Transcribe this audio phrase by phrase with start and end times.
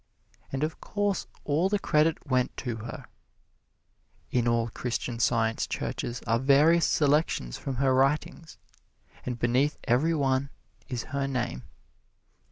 [0.51, 3.05] And of course all the credit went to her.
[4.31, 8.57] In all Christian Science churches are various selections from her writings,
[9.27, 10.49] and beneath every one
[10.89, 11.65] is her name.